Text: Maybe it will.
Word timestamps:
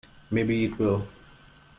Maybe 0.31 0.63
it 0.65 0.79
will. 0.79 1.07